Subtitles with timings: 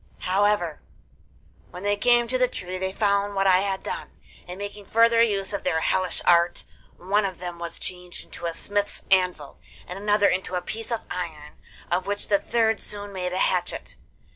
[0.21, 0.81] However,
[1.69, 4.09] when they came to the tree they found what I had done,
[4.47, 6.63] and making further use of their hellish art,
[6.97, 11.01] one of them was changed into a smith's anvil and another into a piece of
[11.11, 11.59] iron,
[11.91, 13.97] of which the third soon made a hatchet.